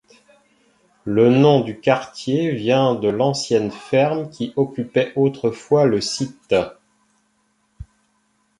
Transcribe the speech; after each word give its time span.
Le 1.05 1.29
nom 1.29 1.61
du 1.63 1.79
quartier 1.79 2.55
vient 2.55 2.95
de 2.95 3.07
l’ancienne 3.07 3.69
ferme 3.69 4.31
qui 4.31 4.51
occupait 4.55 5.13
autrefois 5.15 5.85
le 5.85 6.01
site. 6.01 6.55